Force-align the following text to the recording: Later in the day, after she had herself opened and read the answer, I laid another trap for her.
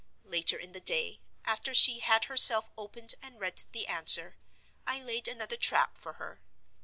Later 0.25 0.57
in 0.57 0.71
the 0.71 0.79
day, 0.79 1.21
after 1.45 1.75
she 1.75 1.99
had 1.99 2.23
herself 2.23 2.71
opened 2.75 3.13
and 3.21 3.39
read 3.39 3.65
the 3.71 3.85
answer, 3.87 4.35
I 4.87 4.99
laid 4.99 5.27
another 5.27 5.57
trap 5.57 5.95
for 5.95 6.13
her. 6.13 6.41